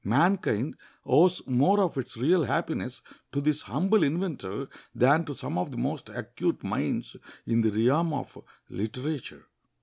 [0.03, 0.75] Mankind
[1.05, 3.01] owes more of its real happiness
[3.31, 8.11] to this humble inventor than to some of the most acute minds in the realm
[8.11, 8.35] of
[8.67, 9.45] literature.